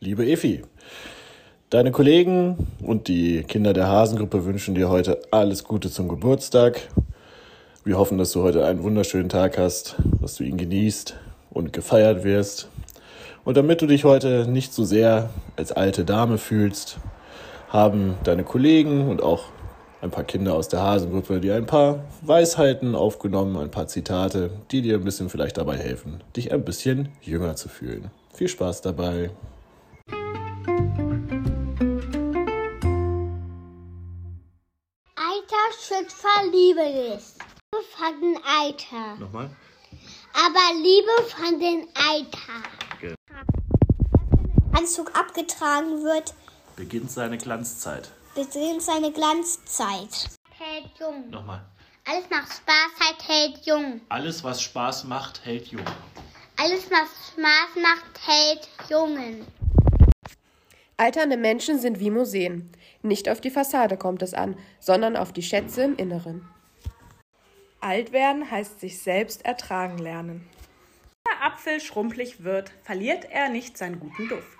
Liebe 0.00 0.30
Effi, 0.30 0.62
deine 1.70 1.90
Kollegen 1.90 2.68
und 2.80 3.08
die 3.08 3.42
Kinder 3.42 3.72
der 3.72 3.88
Hasengruppe 3.88 4.44
wünschen 4.44 4.76
dir 4.76 4.88
heute 4.88 5.20
alles 5.32 5.64
Gute 5.64 5.90
zum 5.90 6.06
Geburtstag. 6.06 6.82
Wir 7.82 7.98
hoffen, 7.98 8.16
dass 8.16 8.30
du 8.30 8.44
heute 8.44 8.64
einen 8.64 8.84
wunderschönen 8.84 9.28
Tag 9.28 9.58
hast, 9.58 9.96
dass 10.20 10.36
du 10.36 10.44
ihn 10.44 10.56
genießt 10.56 11.16
und 11.50 11.72
gefeiert 11.72 12.22
wirst. 12.22 12.68
Und 13.44 13.56
damit 13.56 13.82
du 13.82 13.88
dich 13.88 14.04
heute 14.04 14.46
nicht 14.48 14.72
so 14.72 14.84
sehr 14.84 15.30
als 15.56 15.72
alte 15.72 16.04
Dame 16.04 16.38
fühlst, 16.38 16.98
haben 17.68 18.14
deine 18.22 18.44
Kollegen 18.44 19.08
und 19.08 19.20
auch 19.20 19.46
ein 20.00 20.12
paar 20.12 20.22
Kinder 20.22 20.54
aus 20.54 20.68
der 20.68 20.80
Hasengruppe 20.80 21.40
dir 21.40 21.56
ein 21.56 21.66
paar 21.66 22.04
Weisheiten 22.22 22.94
aufgenommen, 22.94 23.56
ein 23.56 23.72
paar 23.72 23.88
Zitate, 23.88 24.50
die 24.70 24.80
dir 24.80 24.94
ein 24.94 25.04
bisschen 25.04 25.28
vielleicht 25.28 25.56
dabei 25.56 25.76
helfen, 25.76 26.22
dich 26.36 26.52
ein 26.52 26.64
bisschen 26.64 27.08
jünger 27.20 27.56
zu 27.56 27.68
fühlen. 27.68 28.12
Viel 28.32 28.46
Spaß 28.46 28.80
dabei. 28.82 29.30
Vor 35.50 36.50
Liebe 36.50 36.82
ist. 37.14 37.38
Liebe 37.72 37.84
von 37.96 38.20
den 38.20 38.36
Alter. 38.44 39.16
Nochmal? 39.18 39.50
Aber 40.34 40.74
Liebe 40.82 41.10
von 41.34 41.58
den 41.58 41.88
Alter. 41.94 43.16
Anzug 44.76 45.16
abgetragen 45.18 46.04
wird, 46.04 46.34
Beginnt 46.76 47.10
seine 47.10 47.38
Glanzzeit. 47.38 48.10
beginnt 48.34 48.82
seine 48.82 49.10
Glanzzeit. 49.10 50.28
Hält 50.50 50.90
jung. 51.00 51.30
Nochmal. 51.30 51.64
Alles 52.06 52.24
macht 52.30 52.52
Spaß, 52.52 53.06
halt 53.06 53.28
hält 53.28 53.66
jung. 53.66 54.00
Alles, 54.10 54.44
was 54.44 54.62
Spaß 54.62 55.04
macht, 55.04 55.44
hält 55.44 55.68
jung. 55.68 55.84
Alles, 56.58 56.90
was 56.90 57.08
Spaß 57.32 57.82
macht, 57.82 58.26
hält 58.26 58.68
Jungen. 58.90 59.46
Alternde 61.00 61.36
Menschen 61.36 61.78
sind 61.78 62.00
wie 62.00 62.10
Museen. 62.10 62.70
Nicht 63.02 63.28
auf 63.28 63.40
die 63.40 63.50
Fassade 63.50 63.96
kommt 63.96 64.20
es 64.20 64.34
an, 64.34 64.56
sondern 64.80 65.16
auf 65.16 65.32
die 65.32 65.44
Schätze 65.44 65.84
im 65.84 65.96
Inneren. 65.96 66.44
Alt 67.80 68.10
werden 68.10 68.50
heißt 68.50 68.80
sich 68.80 68.98
selbst 69.00 69.44
ertragen 69.44 69.98
lernen. 69.98 70.48
Wenn 71.24 71.38
der 71.38 71.46
Apfel 71.46 71.80
schrumpelig 71.80 72.42
wird, 72.42 72.72
verliert 72.82 73.26
er 73.30 73.48
nicht 73.48 73.78
seinen 73.78 74.00
guten 74.00 74.28
Duft. 74.28 74.58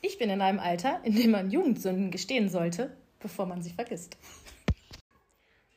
Ich 0.00 0.16
bin 0.16 0.30
in 0.30 0.40
einem 0.40 0.58
Alter, 0.58 1.00
in 1.04 1.14
dem 1.14 1.32
man 1.32 1.50
Jugendsünden 1.50 2.10
gestehen 2.10 2.48
sollte, 2.48 2.96
bevor 3.20 3.44
man 3.44 3.60
sie 3.60 3.72
vergisst. 3.72 4.16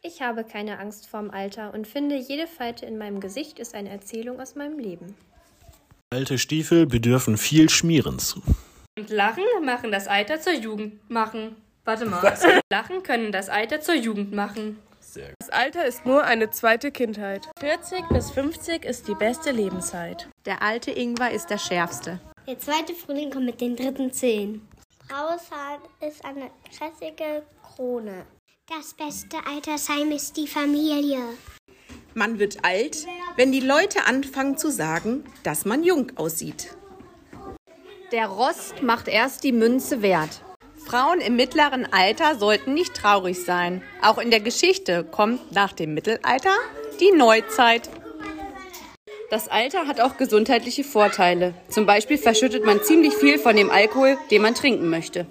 Ich 0.02 0.22
habe 0.22 0.46
keine 0.46 0.80
Angst 0.80 1.08
vorm 1.08 1.30
Alter 1.30 1.74
und 1.74 1.88
finde, 1.88 2.16
jede 2.16 2.48
Falte 2.48 2.86
in 2.86 2.98
meinem 2.98 3.20
Gesicht 3.20 3.60
ist 3.60 3.76
eine 3.76 3.90
Erzählung 3.90 4.40
aus 4.40 4.56
meinem 4.56 4.80
Leben. 4.80 5.14
Alte 6.10 6.38
Stiefel 6.38 6.86
bedürfen 6.86 7.38
viel 7.38 7.70
Schmierens. 7.70 8.40
Und 9.00 9.10
Lachen 9.12 9.46
machen 9.64 9.94
das 9.94 10.08
Alter 10.08 10.42
zur 10.42 10.52
Jugend 10.52 11.10
machen. 11.10 11.56
Warte 11.86 12.06
mal. 12.06 12.38
Lachen 12.70 13.02
können 13.02 13.32
das 13.32 13.48
Alter 13.48 13.80
zur 13.80 13.96
Jugend 13.96 14.34
machen. 14.34 14.78
Das 15.40 15.50
Alter 15.50 15.86
ist 15.86 16.06
nur 16.06 16.26
eine 16.26 16.50
zweite 16.50 16.92
Kindheit. 16.92 17.48
40 17.62 18.10
bis 18.10 18.30
50 18.32 18.84
ist 18.84 19.08
die 19.08 19.16
beste 19.16 19.52
Lebenszeit. 19.52 20.28
Der 20.46 20.62
alte 20.62 20.92
Ingwer 20.92 21.32
ist 21.32 21.50
der 21.50 21.58
schärfste. 21.58 22.20
Der 22.46 22.60
zweite 22.60 22.94
Frühling 22.94 23.32
kommt 23.32 23.46
mit 23.46 23.62
den 23.62 23.78
dritten 23.78 24.12
Zehen. 24.12 24.68
Raushaar 25.10 25.80
ist 26.06 26.26
eine 26.26 26.52
schätzige 26.70 27.44
Krone. 27.64 28.26
Das 28.68 28.94
beste 28.94 29.38
Altersheim 29.48 30.12
ist 30.12 30.36
die 30.36 30.48
Familie. 30.48 31.20
Man 32.14 32.38
wird 32.38 32.66
alt, 32.66 33.08
wenn 33.38 33.54
die 33.54 33.62
Leute 33.62 34.06
anfangen 34.06 34.58
zu 34.58 34.70
sagen, 34.70 35.24
dass 35.44 35.64
man 35.64 35.86
jung 35.86 36.12
aussieht. 36.18 36.76
Der 38.12 38.26
Rost 38.26 38.82
macht 38.82 39.08
erst 39.08 39.44
die 39.44 39.52
Münze 39.52 40.02
wert. 40.02 40.42
Frauen 40.84 41.22
im 41.22 41.36
mittleren 41.36 41.88
Alter 41.92 42.40
sollten 42.40 42.74
nicht 42.74 42.96
traurig 42.96 43.44
sein. 43.46 43.84
Auch 44.02 44.18
in 44.18 44.32
der 44.32 44.40
Geschichte 44.40 45.04
kommt 45.04 45.52
nach 45.52 45.74
dem 45.74 45.94
Mittelalter 45.94 46.56
die 47.00 47.12
Neuzeit. 47.12 47.88
Das 49.30 49.48
Alter 49.48 49.86
hat 49.86 50.02
auch 50.02 50.18
gesundheitliche 50.18 50.84
Vorteile. 50.84 51.54
Zum 51.68 51.86
Beispiel 51.86 52.18
verschüttet 52.18 52.66
man 52.66 52.82
ziemlich 52.82 53.14
viel 53.14 53.38
von 53.38 53.56
dem 53.56 53.70
Alkohol, 53.70 54.18
den 54.32 54.42
man 54.42 54.56
trinken 54.56 54.90
möchte. 54.90 55.28